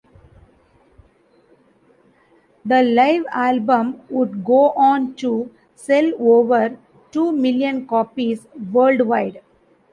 The 2.65 2.81
live 2.81 3.23
album 3.31 4.01
would 4.09 4.43
go 4.43 4.71
on 4.71 5.13
to 5.17 5.51
sell 5.75 6.11
over 6.19 6.75
two 7.11 7.31
million 7.31 7.85
copies 7.85 8.47
worldwide. 8.73 9.43